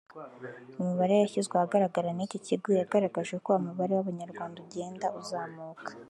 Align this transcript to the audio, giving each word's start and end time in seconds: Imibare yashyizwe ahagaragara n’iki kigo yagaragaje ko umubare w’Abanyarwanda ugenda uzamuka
Imibare 0.81 1.13
yashyizwe 1.17 1.53
ahagaragara 1.55 2.09
n’iki 2.17 2.37
kigo 2.47 2.69
yagaragaje 2.79 3.35
ko 3.45 3.49
umubare 3.59 3.91
w’Abanyarwanda 3.93 4.57
ugenda 4.65 5.07
uzamuka 5.19 5.89